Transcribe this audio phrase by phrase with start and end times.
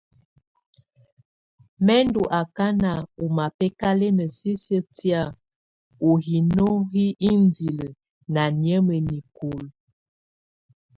[1.85, 2.91] Mɛ̀ ndɔ̀ akana
[3.23, 5.21] ɔ́ mabɛkalɛna sisiǝ́ tɛ̀á
[6.07, 7.87] ú hino hi indili
[8.33, 9.67] ná nɛ̀ámɛa nikulǝ.